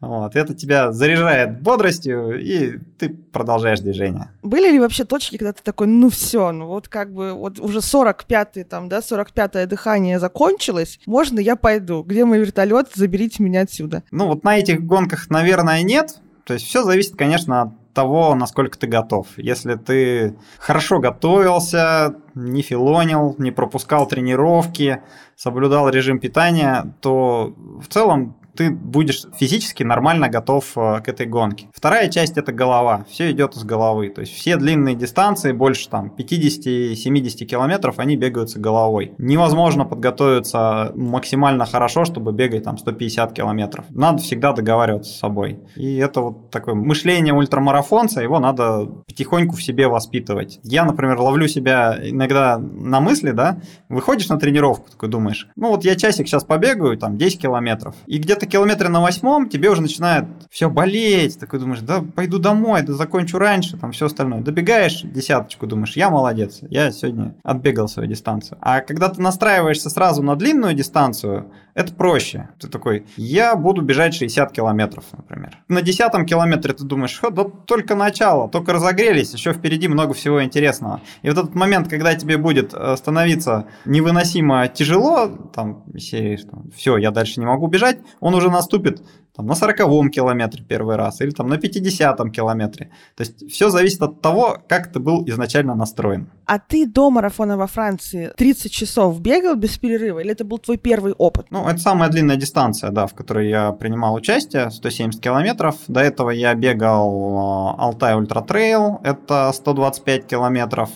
[0.01, 4.31] Вот, это тебя заряжает бодростью, и ты продолжаешь движение.
[4.45, 7.79] Были ли вообще точки, когда ты такой, ну все, ну вот как бы вот уже
[7.79, 12.05] 45-й там, да, 45-е дыхание закончилось, можно я пойду?
[12.05, 12.91] Где мой вертолет?
[12.95, 14.05] Заберите меня отсюда.
[14.13, 16.21] Ну вот на этих гонках, наверное, нет.
[16.45, 19.27] То есть все зависит, конечно, от того, насколько ты готов.
[19.37, 25.03] Если ты хорошо готовился, не филонил, не пропускал тренировки,
[25.35, 31.69] соблюдал режим питания, то в целом ты будешь физически нормально готов э, к этой гонке.
[31.73, 33.07] Вторая часть это голова.
[33.09, 34.09] Все идет из головы.
[34.09, 39.13] То есть все длинные дистанции, больше там 50-70 километров, они бегаются головой.
[39.17, 43.85] Невозможно подготовиться максимально хорошо, чтобы бегать там 150 километров.
[43.91, 45.61] Надо всегда договариваться с собой.
[45.77, 50.59] И это вот такое мышление ультрамарафонца, его надо потихоньку в себе воспитывать.
[50.65, 55.85] Я, например, ловлю себя иногда на мысли, да, выходишь на тренировку, такой думаешь, ну вот
[55.85, 60.25] я часик сейчас побегаю, там 10 километров, и где-то километре на восьмом тебе уже начинает
[60.51, 61.39] все болеть.
[61.39, 64.41] Такой думаешь, да пойду домой, да закончу раньше, там все остальное.
[64.41, 68.59] Добегаешь десяточку, думаешь, я молодец, я сегодня отбегал свою дистанцию.
[68.61, 72.49] А когда ты настраиваешься сразу на длинную дистанцию, это проще.
[72.59, 75.59] Ты такой, я буду бежать 60 километров, например.
[75.69, 81.01] На десятом километре ты думаешь, да только начало, только разогрелись, еще впереди много всего интересного.
[81.23, 86.41] И вот этот момент, когда тебе будет э, становиться невыносимо тяжело, там, серии,
[86.75, 89.01] все, я дальше не могу бежать, он уже наступит
[89.37, 92.91] там, на 40 километре первый раз или там на 50 километре.
[93.15, 96.29] То есть все зависит от того, как ты был изначально настроен.
[96.49, 100.79] А ты до марафона во Франции 30 часов бегал без перерыва или это был твой
[100.79, 101.49] первый опыт?
[101.51, 105.77] Ну, это самая длинная дистанция, да, в которой я принимал участие, 170 километров.
[105.89, 110.89] До этого я бегал э, Алтай Ultra-Trail, это 125 километров.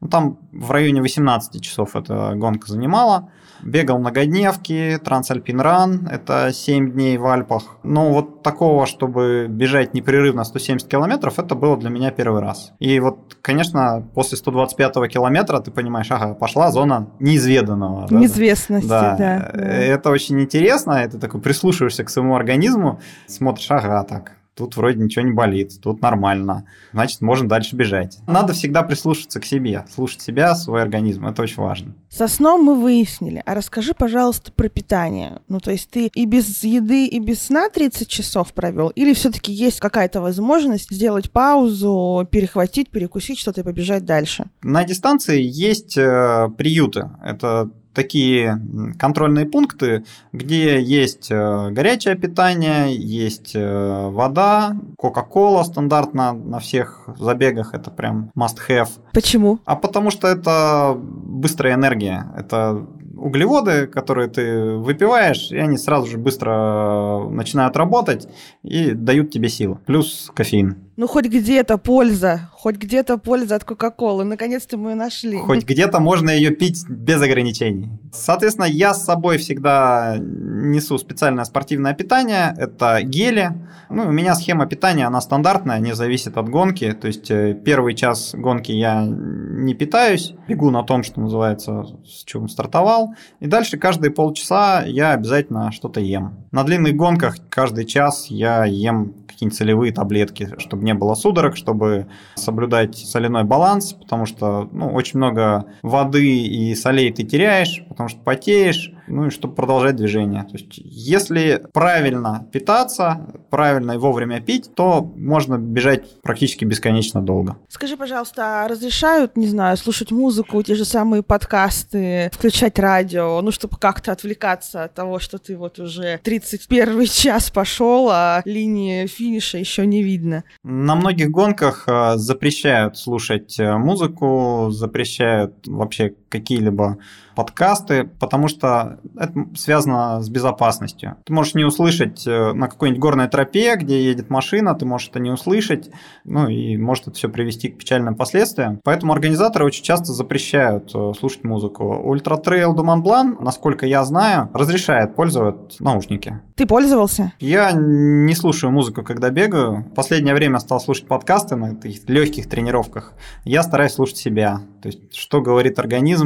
[0.00, 3.30] Ну, там в районе 18 часов эта гонка занимала.
[3.62, 7.76] Бегал многодневки, Трансальпин Ран, это 7 дней в Альпах.
[7.82, 12.72] Но вот такого, чтобы бежать непрерывно 170 километров, это было для меня первый раз.
[12.78, 18.06] И вот, конечно, после 125 километра ты понимаешь, ага, пошла зона неизведанного.
[18.10, 19.16] Неизвестности, да.
[19.16, 19.50] да.
[19.54, 25.24] Это очень интересно, это такой прислушиваешься к своему организму, смотришь, ага, так, тут вроде ничего
[25.24, 28.18] не болит, тут нормально, значит, можно дальше бежать.
[28.26, 31.94] Надо всегда прислушаться к себе, слушать себя, свой организм, это очень важно.
[32.10, 35.40] Со сном мы выяснили, а расскажи, пожалуйста, про питание.
[35.48, 39.52] Ну, то есть ты и без еды, и без сна 30 часов провел, или все-таки
[39.52, 44.46] есть какая-то возможность сделать паузу, перехватить, перекусить что-то и побежать дальше?
[44.62, 47.10] На дистанции есть э, приюты.
[47.24, 48.62] Это такие
[48.96, 57.74] контрольные пункты, где есть э, горячее питание, есть э, вода, Кока-Кола стандартно на всех забегах,
[57.74, 58.90] это прям must-have.
[59.12, 59.58] Почему?
[59.64, 66.18] А потому что это быстрая энергия, это углеводы, которые ты выпиваешь, и они сразу же
[66.18, 68.28] быстро начинают работать
[68.62, 69.78] и дают тебе силы.
[69.86, 70.87] Плюс кофеин.
[70.98, 74.24] Ну, хоть где-то польза, хоть где-то польза от Кока-Колы.
[74.24, 75.38] Наконец-то мы ее нашли.
[75.38, 77.88] Хоть где-то можно ее пить без ограничений.
[78.12, 82.52] Соответственно, я с собой всегда несу специальное спортивное питание.
[82.58, 83.52] Это гели.
[83.90, 86.90] Ну, у меня схема питания, она стандартная, не зависит от гонки.
[86.90, 92.24] То есть э, первый час гонки я не питаюсь, бегу на том, что называется, с
[92.24, 93.14] чем стартовал.
[93.38, 96.44] И дальше каждые полчаса я обязательно что-то ем.
[96.50, 102.06] На длинных гонках каждый час я ем какие-нибудь целевые таблетки, чтобы не было судорог, чтобы
[102.34, 108.18] соблюдать соляной баланс, потому что ну, очень много воды и солей ты теряешь, потому что
[108.20, 110.42] потеешь, ну и чтобы продолжать движение.
[110.44, 117.56] То есть, если правильно питаться, правильно и вовремя пить, то можно бежать практически бесконечно долго.
[117.68, 123.50] Скажи, пожалуйста, а разрешают, не знаю, слушать музыку, те же самые подкасты, включать радио, ну,
[123.50, 129.58] чтобы как-то отвлекаться от того, что ты вот уже 31 час пошел, а линии финиша
[129.58, 130.44] еще не видно?
[130.62, 136.98] На многих гонках э, запрещают слушать э, музыку, запрещают вообще какие-либо
[137.34, 141.16] подкасты, потому что это связано с безопасностью.
[141.24, 145.20] Ты можешь не услышать э, на какой-нибудь горной тропе, где едет машина, ты можешь это
[145.20, 145.90] не услышать,
[146.24, 148.80] ну и может это все привести к печальным последствиям.
[148.82, 151.84] Поэтому организаторы очень часто запрещают э, слушать музыку.
[151.84, 156.40] Ultra Trail Blanc, насколько я знаю, разрешает пользоваться наушники.
[156.56, 157.32] Ты пользовался?
[157.38, 159.84] Я не слушаю музыку, когда бегаю.
[159.92, 163.12] В последнее время стал слушать подкасты на таких легких тренировках.
[163.44, 164.62] Я стараюсь слушать себя.
[164.82, 166.17] То есть, что говорит организм,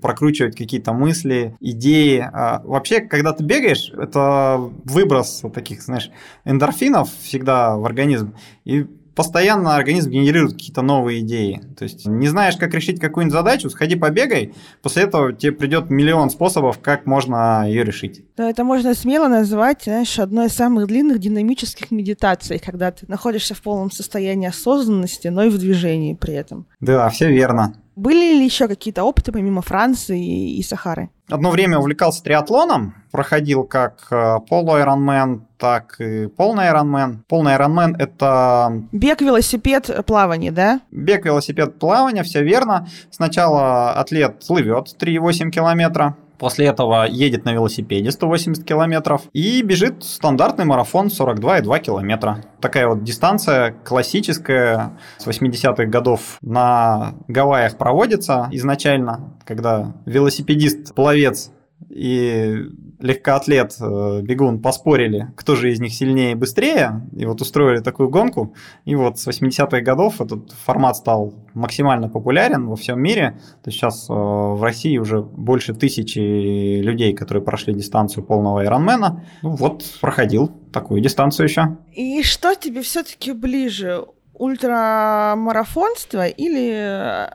[0.00, 2.18] прокручивать какие-то мысли, идеи.
[2.32, 6.10] А вообще, когда ты бегаешь, это выброс таких, знаешь,
[6.44, 8.34] эндорфинов всегда в организм.
[8.64, 11.62] И постоянно организм генерирует какие-то новые идеи.
[11.76, 16.30] То есть не знаешь, как решить какую-нибудь задачу, сходи побегай, после этого тебе придет миллион
[16.30, 18.24] способов, как можно ее решить.
[18.36, 23.54] Да, это можно смело назвать, знаешь, одной из самых длинных динамических медитаций, когда ты находишься
[23.54, 26.66] в полном состоянии осознанности, но и в движении при этом.
[26.80, 27.74] Да, все верно.
[27.96, 31.08] Были ли еще какие-то опыты помимо Франции и Сахары?
[31.30, 37.24] Одно время увлекался триатлоном, проходил как э, полуайронмен, так и полный айронмен.
[37.26, 38.82] Полный айронмен– это...
[38.92, 40.80] Бег, велосипед, плавание, да?
[40.90, 42.86] Бег, велосипед, плавание, все верно.
[43.10, 50.64] Сначала атлет плывет 3,8 километра, После этого едет на велосипеде 180 километров и бежит стандартный
[50.64, 52.44] марафон 42,2 километра.
[52.60, 61.50] Такая вот дистанция классическая с 80-х годов на Гавайях проводится изначально, когда велосипедист, пловец
[61.88, 62.66] и
[62.98, 68.08] легкоатлет, э, бегун поспорили, кто же из них сильнее и быстрее, и вот устроили такую
[68.08, 68.54] гонку.
[68.84, 73.38] И вот с 80-х годов этот формат стал максимально популярен во всем мире.
[73.62, 79.20] То есть сейчас э, в России уже больше тысячи людей, которые прошли дистанцию полного Ironman.
[79.42, 81.76] Ну вот, проходил такую дистанцию еще.
[81.92, 84.04] И что тебе все-таки ближе?
[84.38, 86.70] Ультрамарафонство или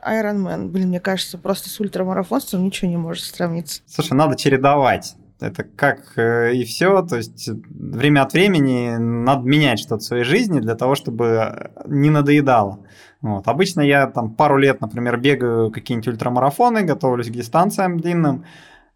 [0.04, 0.68] Ironman?
[0.68, 3.82] Блин, мне кажется, просто с ультрамарафонством ничего не может сравниться.
[3.86, 5.16] Слушай, надо чередовать.
[5.40, 10.22] Это как э, и все, то есть время от времени надо менять что-то в своей
[10.22, 12.86] жизни для того, чтобы не надоедало.
[13.20, 13.48] Вот.
[13.48, 18.44] Обычно я там пару лет, например, бегаю какие-нибудь ультрамарафоны, готовлюсь к дистанциям длинным,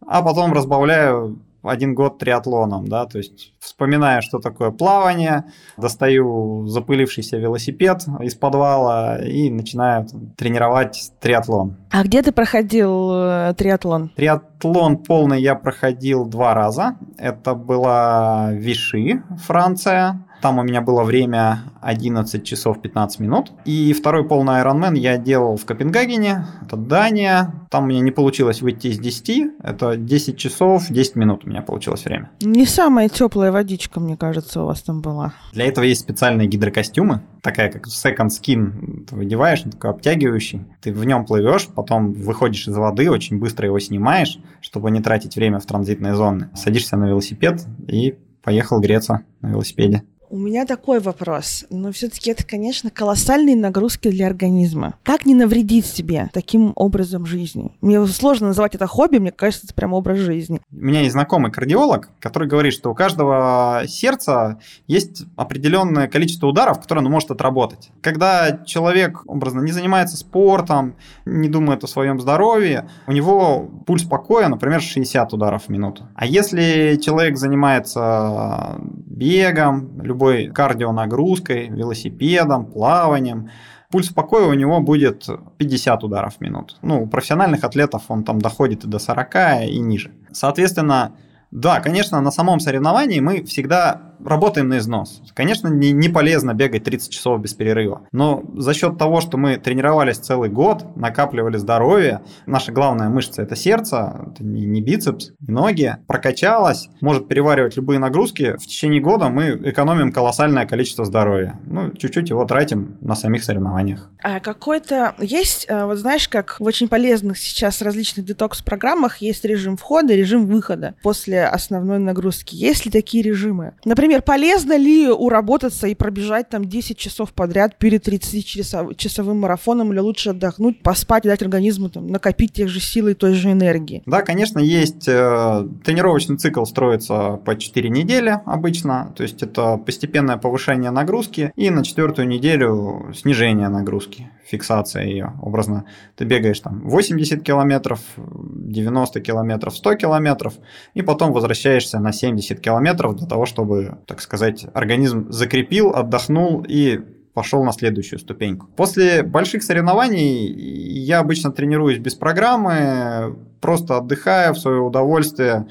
[0.07, 5.45] а потом разбавляю один год триатлоном, да, то есть вспоминаю, что такое плавание,
[5.77, 11.77] достаю запылившийся велосипед из подвала и начинаю тренировать триатлон.
[11.91, 14.11] А где ты проходил э, триатлон?
[14.17, 16.97] Триатлон полный я проходил два раза.
[17.19, 23.53] Это была Виши, Франция, там у меня было время 11 часов 15 минут.
[23.65, 27.55] И второй полный Ironman я делал в Копенгагене, это Дания.
[27.71, 31.63] Там у меня не получилось выйти из 10, это 10 часов 10 минут у меня
[31.63, 32.31] получилось время.
[32.41, 35.35] Не самая теплая водичка, мне кажется, у вас там была.
[35.53, 40.65] Для этого есть специальные гидрокостюмы, такая как second skin, ты выдеваешь, такой обтягивающий.
[40.81, 45.37] Ты в нем плывешь, потом выходишь из воды, очень быстро его снимаешь, чтобы не тратить
[45.37, 46.51] время в транзитной зоны.
[46.55, 50.03] Садишься на велосипед и поехал греться на велосипеде.
[50.29, 54.95] У меня такой вопрос, но все-таки это, конечно, колоссальные нагрузки для организма.
[55.05, 57.73] Как не навредить себе таким образом жизни?
[57.81, 60.61] Мне сложно называть это хобби, мне кажется, это прям образ жизни.
[60.73, 66.81] У меня есть знакомый кардиолог, который говорит, что у каждого сердца есть определенное количество ударов,
[66.81, 67.91] которые оно может отработать.
[68.01, 74.49] Когда человек, образно, не занимается спортом, не думает о своем здоровье, у него пульс покоя,
[74.49, 76.09] например, 60 ударов в минуту.
[76.15, 79.87] А если человек занимается бегом,
[80.17, 83.51] любой кардионагрузкой, велосипедом, плаванием,
[83.91, 86.75] пульс покоя у него будет 50 ударов в минуту.
[86.83, 89.35] Ну, у профессиональных атлетов он там доходит и до 40
[89.69, 90.11] и ниже.
[90.33, 91.13] Соответственно,
[91.51, 95.23] да, конечно, на самом соревновании мы всегда работаем на износ.
[95.35, 98.07] Конечно, не, не полезно бегать 30 часов без перерыва.
[98.13, 103.57] Но за счет того, что мы тренировались целый год, накапливали здоровье, наша главная мышца это
[103.57, 108.57] сердце, это не, не бицепс, не ноги, прокачалась, может переваривать любые нагрузки.
[108.57, 111.59] В течение года мы экономим колоссальное количество здоровья.
[111.67, 114.11] Ну, чуть-чуть его тратим на самих соревнованиях.
[114.23, 119.77] А какой-то есть, э, вот знаешь, как в очень полезных сейчас различных детокс-программах есть режим
[119.77, 122.55] входа режим выхода после основной нагрузки.
[122.55, 123.75] Есть ли такие режимы?
[123.85, 129.99] Например, Например, полезно ли уработаться и пробежать там 10 часов подряд перед 30-часовым марафоном, или
[129.99, 134.05] лучше отдохнуть, поспать дать организму там, накопить тех же силы и той же энергии?
[134.07, 140.37] Да, конечно, есть э, тренировочный цикл строится по 4 недели обычно, то есть это постепенное
[140.37, 145.85] повышение нагрузки и на четвертую неделю снижение нагрузки фиксация ее образно.
[146.15, 150.55] Ты бегаешь там 80 километров, 90 километров, 100 километров,
[150.95, 157.01] и потом возвращаешься на 70 километров для того, чтобы, так сказать, организм закрепил, отдохнул и
[157.35, 158.69] пошел на следующую ступеньку.
[158.77, 165.69] После больших соревнований я обычно тренируюсь без программы, просто отдыхая в свое удовольствие,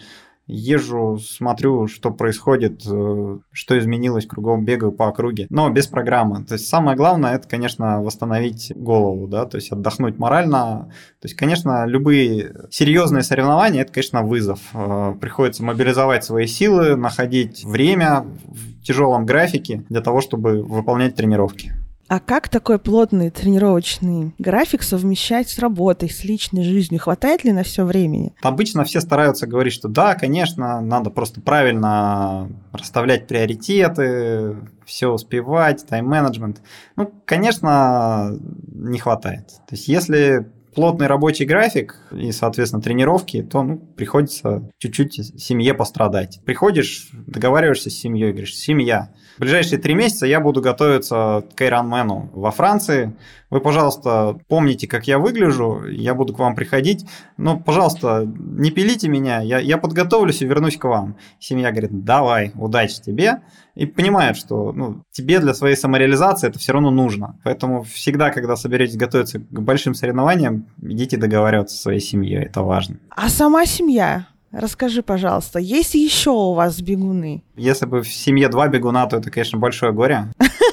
[0.47, 6.45] езжу, смотрю, что происходит, э, что изменилось, кругом бегаю по округе, но без программы.
[6.45, 10.91] То есть самое главное это, конечно, восстановить голову, да, то есть отдохнуть морально.
[11.21, 14.59] То есть, конечно, любые серьезные соревнования это, конечно, вызов.
[14.73, 21.73] Э, приходится мобилизовать свои силы, находить время в тяжелом графике для того, чтобы выполнять тренировки.
[22.07, 27.01] А как такой плотный тренировочный график совмещать с работой, с личной жизнью?
[27.01, 28.33] Хватает ли на все времени?
[28.41, 36.61] Обычно все стараются говорить, что да, конечно, надо просто правильно расставлять приоритеты, все успевать, тайм-менеджмент.
[36.95, 38.37] Ну, конечно,
[38.71, 39.47] не хватает.
[39.67, 46.41] То есть, если плотный рабочий график и, соответственно, тренировки, то ну, приходится чуть-чуть семье пострадать.
[46.45, 52.29] Приходишь, договариваешься с семьей, говоришь, семья, в ближайшие три месяца я буду готовиться к Ironman
[52.31, 53.15] во Франции.
[53.55, 57.05] Вы, пожалуйста, помните, как я выгляжу, я буду к вам приходить.
[57.37, 61.15] Но, пожалуйста, не пилите меня, я, я подготовлюсь и вернусь к вам.
[61.39, 63.43] Семья говорит, давай, удачи тебе.
[63.73, 67.39] И понимает, что ну, тебе для своей самореализации это все равно нужно.
[67.45, 72.97] Поэтому всегда, когда соберетесь готовиться к большим соревнованиям, идите договариваться со своей семьей, это важно.
[73.09, 74.27] А сама семья?
[74.51, 77.43] Расскажи, пожалуйста, есть еще у вас бегуны?
[77.55, 80.25] Если бы в семье два бегуна, то это, конечно, большое горе.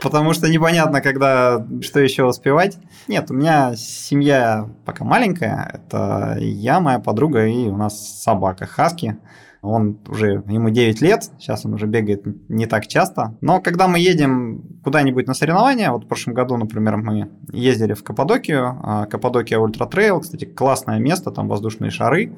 [0.00, 2.78] Потому что непонятно, когда что еще успевать.
[3.08, 5.70] Нет, у меня семья пока маленькая.
[5.74, 9.18] Это я, моя подруга и у нас собака Хаски.
[9.62, 13.36] Он уже, ему 9 лет, сейчас он уже бегает не так часто.
[13.40, 18.02] Но когда мы едем куда-нибудь на соревнования, вот в прошлом году, например, мы ездили в
[18.02, 22.32] Каппадокию, а, Каппадокия Ultra Trail, кстати, классное место, там воздушные шары.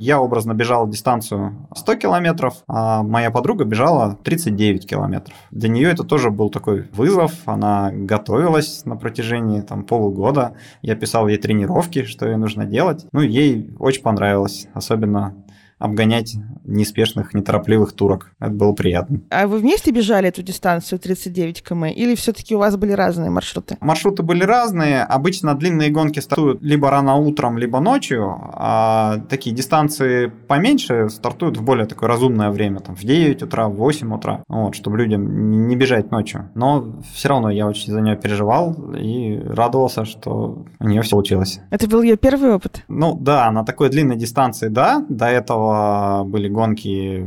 [0.00, 5.36] Я образно бежал дистанцию 100 километров, а моя подруга бежала 39 километров.
[5.50, 7.32] Для нее это тоже был такой вызов.
[7.46, 10.54] Она готовилась на протяжении там, полугода.
[10.82, 13.06] Я писал ей тренировки, что ей нужно делать.
[13.10, 14.68] Ну, ей очень понравилось.
[14.72, 15.34] Особенно
[15.78, 18.32] обгонять неспешных, неторопливых турок.
[18.40, 19.20] Это было приятно.
[19.30, 23.76] А вы вместе бежали эту дистанцию 39 км или все-таки у вас были разные маршруты?
[23.80, 25.02] Маршруты были разные.
[25.02, 31.62] Обычно длинные гонки стартуют либо рано утром, либо ночью, а такие дистанции поменьше стартуют в
[31.62, 35.76] более такое разумное время, там в 9 утра, в 8 утра, вот, чтобы людям не
[35.76, 36.50] бежать ночью.
[36.54, 41.60] Но все равно я очень за нее переживал и радовался, что у нее все получилось.
[41.70, 42.84] Это был ее первый опыт?
[42.88, 45.04] Ну да, на такой длинной дистанции, да.
[45.08, 45.67] До этого
[46.24, 47.26] были гонки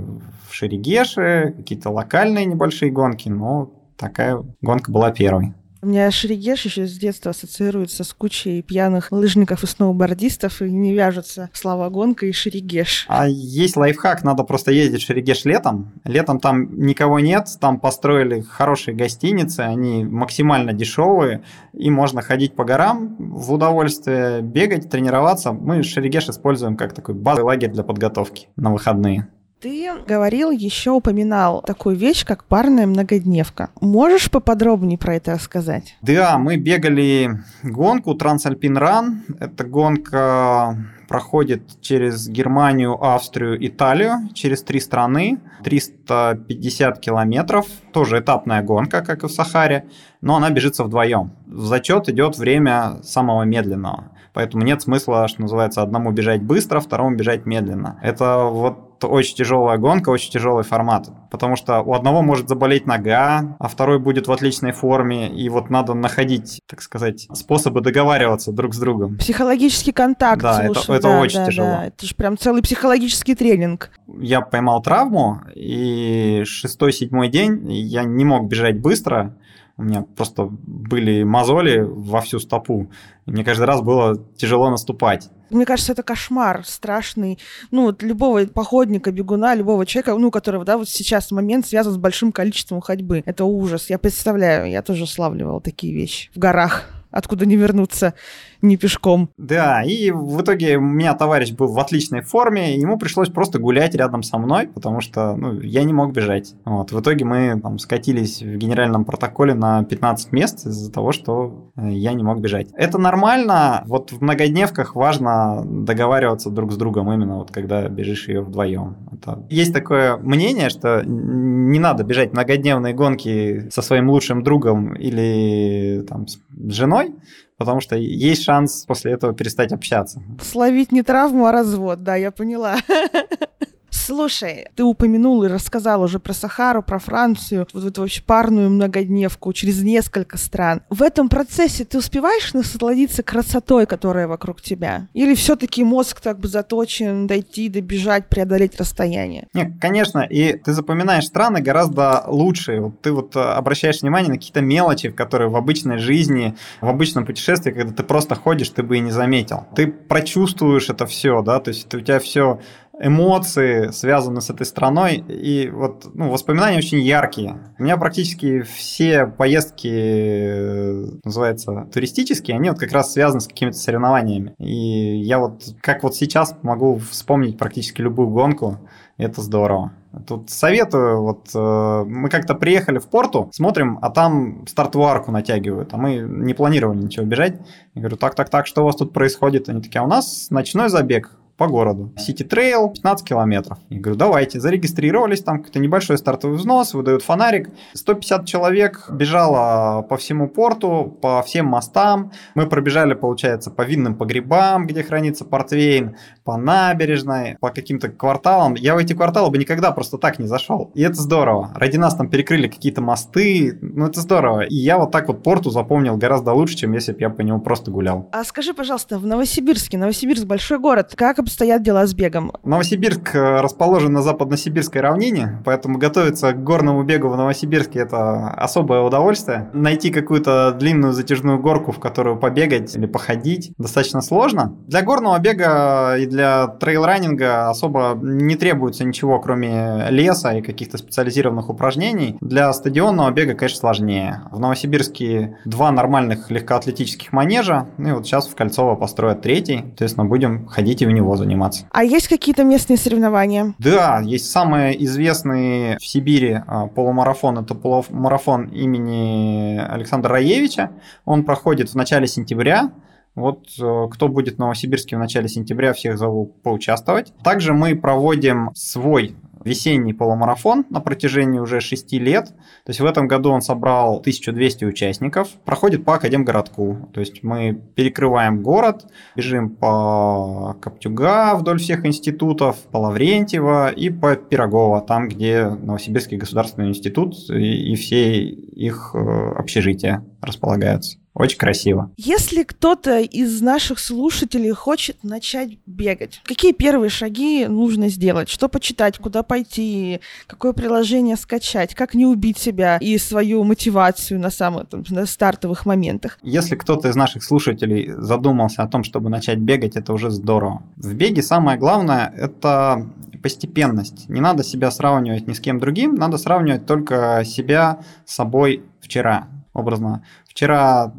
[0.49, 5.53] в Шерегеше, какие-то локальные небольшие гонки, но такая гонка была первой.
[5.83, 10.93] У меня Шерегеш еще с детства ассоциируется с кучей пьяных лыжников и сноубордистов, и не
[10.93, 13.05] вяжутся слова гонка и Шерегеш.
[13.07, 15.91] А есть лайфхак, надо просто ездить в Шерегеш летом.
[16.03, 22.63] Летом там никого нет, там построили хорошие гостиницы, они максимально дешевые, и можно ходить по
[22.63, 25.51] горам в удовольствие, бегать, тренироваться.
[25.51, 29.27] Мы Шерегеш используем как такой базовый лагерь для подготовки на выходные.
[29.61, 33.69] Ты говорил, еще упоминал такую вещь, как парная многодневка.
[33.79, 35.95] Можешь поподробнее про это рассказать?
[36.01, 37.29] Да, мы бегали
[37.61, 39.23] гонку Трансальпин Ран.
[39.39, 40.75] Эта гонка
[41.07, 47.67] проходит через Германию, Австрию, Италию, через три страны, 350 километров.
[47.93, 49.85] Тоже этапная гонка, как и в Сахаре,
[50.21, 51.33] но она бежится вдвоем.
[51.45, 54.11] В зачет идет время самого медленного.
[54.33, 57.99] Поэтому нет смысла, что называется, одному бежать быстро, второму бежать медленно.
[58.01, 61.09] Это вот очень тяжелая гонка, очень тяжелый формат.
[61.29, 65.29] Потому что у одного может заболеть нога, а второй будет в отличной форме.
[65.29, 69.17] И вот надо находить, так сказать, способы договариваться друг с другом.
[69.17, 70.41] Психологический контакт.
[70.41, 71.67] Да, слушай, это, это да, очень да, тяжело.
[71.67, 71.85] Да.
[71.85, 73.91] Это же прям целый психологический тренинг.
[74.19, 79.35] Я поймал травму, и шестой-седьмой день я не мог бежать быстро.
[79.77, 82.91] У меня просто были мозоли во всю стопу.
[83.25, 85.29] Мне каждый раз было тяжело наступать.
[85.51, 87.39] Мне кажется, это кошмар страшный.
[87.71, 91.97] Ну, вот любого походника, бегуна, любого человека, ну, которого, да, вот сейчас момент связан с
[91.97, 93.23] большим количеством ходьбы.
[93.25, 93.89] Это ужас.
[93.89, 98.13] Я представляю, я тоже славливала такие вещи в горах откуда не вернуться.
[98.61, 99.29] Не пешком.
[99.37, 103.95] Да, и в итоге у меня товарищ был в отличной форме, ему пришлось просто гулять
[103.95, 106.53] рядом со мной, потому что ну, я не мог бежать.
[106.65, 106.91] Вот.
[106.91, 111.89] В итоге мы там, скатились в генеральном протоколе на 15 мест из-за того, что э,
[111.91, 112.67] я не мог бежать.
[112.75, 113.83] Это нормально.
[113.85, 118.97] Вот в многодневках важно договариваться друг с другом именно вот когда бежишь ее вдвоем.
[119.11, 119.45] Это...
[119.49, 126.27] Есть такое мнение, что не надо бежать многодневные гонки со своим лучшим другом или там,
[126.27, 127.15] с женой,
[127.61, 130.19] потому что есть шанс после этого перестать общаться.
[130.41, 132.77] Словить не травму, а развод, да, я поняла.
[133.91, 139.51] Слушай, ты упомянул и рассказал уже про Сахару, про Францию, вот эту вообще парную многодневку
[139.53, 140.81] через несколько стран.
[140.89, 145.07] В этом процессе ты успеваешь насладиться красотой, которая вокруг тебя?
[145.13, 149.47] Или все-таки мозг так бы заточен дойти, добежать, преодолеть расстояние?
[149.53, 152.79] Нет, конечно, и ты запоминаешь страны гораздо лучше.
[152.79, 157.25] Вот ты вот э, обращаешь внимание на какие-то мелочи, которые в обычной жизни, в обычном
[157.25, 159.65] путешествии, когда ты просто ходишь, ты бы и не заметил.
[159.75, 162.59] Ты прочувствуешь это все, да, то есть у тебя все
[163.01, 167.73] эмоции связаны с этой страной, и вот ну, воспоминания очень яркие.
[167.79, 173.77] У меня практически все поездки, э, называется, туристические, они вот как раз связаны с какими-то
[173.77, 174.53] соревнованиями.
[174.59, 178.77] И я вот, как вот сейчас, могу вспомнить практически любую гонку,
[179.17, 179.93] это здорово.
[180.27, 185.93] Тут советую, вот э, мы как-то приехали в Порту, смотрим, а там стартовую арку натягивают,
[185.93, 187.55] а мы не планировали ничего бежать.
[187.95, 189.69] Я говорю, так, так, так, что у вас тут происходит?
[189.69, 192.11] Они такие, а у нас ночной забег по городу.
[192.17, 193.77] City Trail 15 километров.
[193.89, 197.69] Я говорю, давайте, зарегистрировались, там какой-то небольшой стартовый взнос, выдают фонарик.
[197.93, 202.31] 150 человек бежало по всему Порту, по всем мостам.
[202.55, 208.73] Мы пробежали, получается, по винным погребам, где хранится портвейн, по набережной, по каким-то кварталам.
[208.73, 210.89] Я в эти кварталы бы никогда просто так не зашел.
[210.95, 211.73] И это здорово.
[211.75, 213.77] Ради нас там перекрыли какие-то мосты.
[213.83, 214.61] Ну, это здорово.
[214.61, 217.59] И я вот так вот порту запомнил гораздо лучше, чем если бы я по нему
[217.59, 218.27] просто гулял.
[218.31, 222.53] А скажи, пожалуйста, в Новосибирске, Новосибирск большой город, как обстоят дела с бегом?
[222.63, 229.01] Новосибирск э, расположен на западно-сибирской равнине, поэтому готовиться к горному бегу в Новосибирске– это особое
[229.01, 229.69] удовольствие.
[229.73, 234.77] Найти какую-то длинную затяжную горку, в которую побегать или походить, достаточно сложно.
[234.87, 241.69] Для горного бега и для трейл-раннинга особо не требуется ничего, кроме леса и каких-то специализированных
[241.69, 242.37] упражнений.
[242.39, 244.43] Для стадионного бега, конечно, сложнее.
[244.51, 250.25] В Новосибирске два нормальных легкоатлетических манежа, ну и вот сейчас в Кольцово построят третий, соответственно,
[250.25, 251.85] будем ходить и в него заниматься.
[251.91, 253.73] А есть какие-то местные соревнования?
[253.79, 257.57] Да, есть самые известные в Сибири а, полумарафон.
[257.57, 260.91] Это полумарафон имени Александра Раевича.
[261.25, 262.91] Он проходит в начале сентября.
[263.33, 267.33] Вот э, кто будет в Новосибирске в начале сентября, всех зову поучаствовать.
[267.43, 272.47] Также мы проводим свой весенний полумарафон на протяжении уже 6 лет.
[272.47, 275.49] То есть в этом году он собрал 1200 участников.
[275.65, 277.09] Проходит по Академгородку.
[277.13, 279.05] То есть мы перекрываем город,
[279.35, 286.89] бежим по Коптюга вдоль всех институтов, по Лаврентьево и по Пирогово, там, где Новосибирский государственный
[286.89, 291.20] институт и, и все их э, общежития располагаются.
[291.33, 292.11] Очень красиво.
[292.17, 298.49] Если кто-то из наших слушателей хочет начать бегать, какие первые шаги нужно сделать?
[298.49, 304.49] Что почитать, куда пойти, какое приложение скачать, как не убить себя и свою мотивацию на
[304.49, 306.37] самых там, на стартовых моментах?
[306.43, 310.83] Если кто-то из наших слушателей задумался о том, чтобы начать бегать, это уже здорово.
[310.97, 313.09] В беге самое главное– это
[313.41, 314.29] постепенность.
[314.29, 319.47] Не надо себя сравнивать ни с кем другим, надо сравнивать только себя с собой вчера
[319.73, 320.23] образно.
[320.47, 321.13] Вчера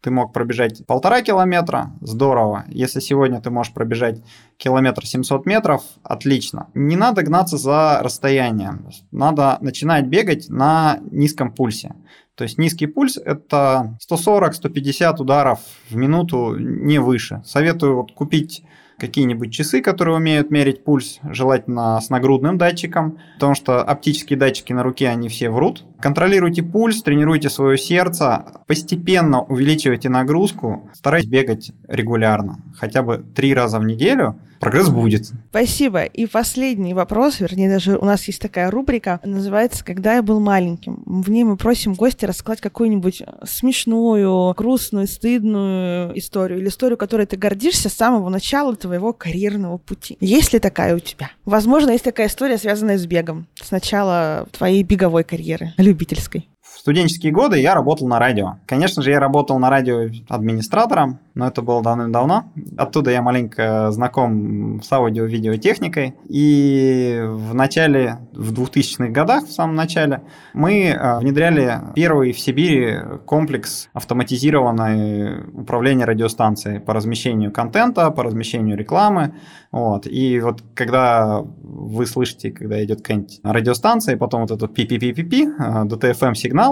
[0.00, 2.64] ты мог пробежать полтора километра, здорово.
[2.68, 4.22] Если сегодня ты можешь пробежать
[4.56, 6.68] километр 700 метров, отлично.
[6.74, 8.88] Не надо гнаться за расстоянием.
[9.10, 11.94] Надо начинать бегать на низком пульсе.
[12.36, 15.58] То есть низкий пульс– это 140-150 ударов
[15.90, 17.42] в минуту, не выше.
[17.44, 18.62] Советую вот купить
[18.98, 24.82] какие-нибудь часы, которые умеют мерить пульс, желательно с нагрудным датчиком, потому что оптические датчики на
[24.82, 25.84] руке, они все врут.
[26.00, 33.78] Контролируйте пульс, тренируйте свое сердце, постепенно увеличивайте нагрузку, старайтесь бегать регулярно, хотя бы три раза
[33.78, 35.26] в неделю, прогресс будет.
[35.50, 36.04] Спасибо.
[36.04, 41.02] И последний вопрос, вернее, даже у нас есть такая рубрика, называется «Когда я был маленьким».
[41.06, 47.36] В ней мы просим гостя рассказать какую-нибудь смешную, грустную, стыдную историю или историю, которой ты
[47.36, 50.16] гордишься с самого начала твоего карьерного пути.
[50.20, 51.30] Есть ли такая у тебя?
[51.44, 56.48] Возможно, есть такая история, связанная с бегом, с начала твоей беговой карьеры, любительской.
[56.78, 58.58] В студенческие годы я работал на радио.
[58.64, 62.52] Конечно же, я работал на радио администратором, но это было давным-давно.
[62.76, 66.14] Оттуда я маленько знаком с аудио-видеотехникой.
[66.28, 70.22] И в начале, в 2000-х годах, в самом начале,
[70.54, 78.76] мы э, внедряли первый в Сибири комплекс автоматизированной управления радиостанцией по размещению контента, по размещению
[78.76, 79.34] рекламы.
[79.72, 80.06] Вот.
[80.06, 86.67] И вот когда вы слышите, когда идет какая-нибудь радиостанция, и потом вот этот пи-пи-пи-пи-пи, DTFM-сигнал,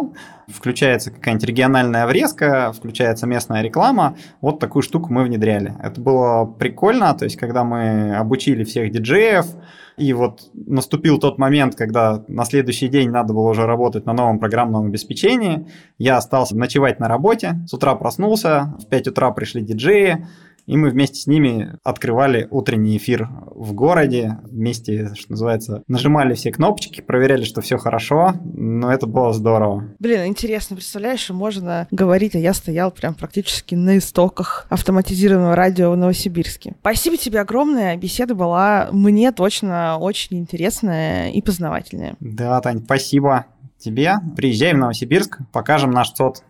[0.49, 5.75] включается какая-нибудь региональная врезка, включается местная реклама, вот такую штуку мы внедряли.
[5.83, 9.47] Это было прикольно, то есть когда мы обучили всех диджеев,
[9.97, 14.39] и вот наступил тот момент, когда на следующий день надо было уже работать на новом
[14.39, 15.67] программном обеспечении.
[15.97, 17.61] Я остался ночевать на работе.
[17.67, 20.27] С утра проснулся, в 5 утра пришли диджеи,
[20.67, 26.51] и мы вместе с ними открывали утренний эфир в городе, вместе, что называется, нажимали все
[26.51, 29.89] кнопочки, проверяли, что все хорошо, но это было здорово.
[29.99, 35.97] Блин, интересно, представляешь, можно говорить, а я стоял прям практически на истоках автоматизированного радио в
[35.97, 36.75] Новосибирске.
[36.81, 42.17] Спасибо тебе огромное, беседа была мне точно очень интересная и познавательная.
[42.21, 43.47] Да, Тань, спасибо
[43.79, 44.15] тебе.
[44.37, 46.43] Приезжай в Новосибирск, покажем наш СОТ.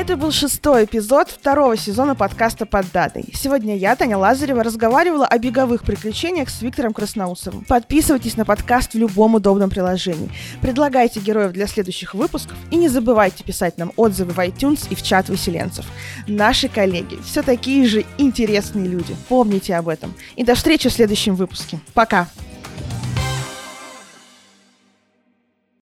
[0.00, 3.26] Это был шестой эпизод второго сезона подкаста «Под датой».
[3.34, 7.66] Сегодня я, Таня Лазарева, разговаривала о беговых приключениях с Виктором Красноусовым.
[7.66, 10.30] Подписывайтесь на подкаст в любом удобном приложении.
[10.62, 15.02] Предлагайте героев для следующих выпусков и не забывайте писать нам отзывы в iTunes и в
[15.02, 15.84] чат выселенцев.
[16.26, 19.14] Наши коллеги все такие же интересные люди.
[19.28, 20.14] Помните об этом.
[20.34, 21.78] И до встречи в следующем выпуске.
[21.92, 22.26] Пока!